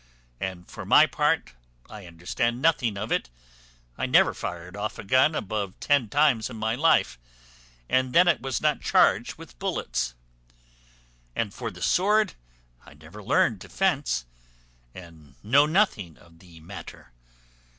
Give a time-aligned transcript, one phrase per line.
[0.39, 1.53] and, for my part,
[1.87, 3.29] I understand nothing of it.
[3.99, 7.19] I never fired off a gun above ten times in my life;
[7.87, 10.15] and then it was not charged with bullets.
[11.35, 12.33] And for the sword,
[12.83, 14.25] I never learned to fence,
[14.95, 17.11] and know nothing of the matter.